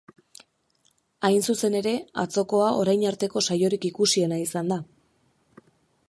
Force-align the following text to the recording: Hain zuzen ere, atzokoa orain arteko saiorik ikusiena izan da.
Hain 1.27 1.43
zuzen 1.51 1.75
ere, 1.79 1.91
atzokoa 2.23 2.71
orain 2.85 3.05
arteko 3.11 3.43
saiorik 3.51 3.85
ikusiena 3.91 4.39
izan 4.47 4.73
da. 4.73 4.79